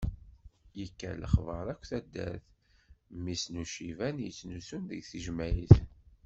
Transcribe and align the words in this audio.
Yekka 0.77 1.09
lexbar 1.21 1.67
akk 1.73 1.83
taddart, 1.89 2.45
mmi-s 3.15 3.43
n 3.53 3.59
uciban 3.63 4.17
yettnusun 4.21 4.83
deg 4.89 5.01
tejmeɛt. 5.09 5.73